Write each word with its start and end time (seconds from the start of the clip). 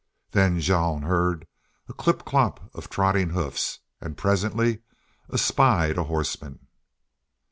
Then 0.31 0.59
Jean 0.61 1.03
heard 1.03 1.45
a 1.87 1.93
clip 1.93 2.25
clop 2.25 2.71
of 2.73 2.89
trotting 2.89 3.29
hoofs, 3.29 3.81
and 4.01 4.17
presently 4.17 4.81
espied 5.31 5.95
a 5.95 6.05
horseman. 6.05 6.65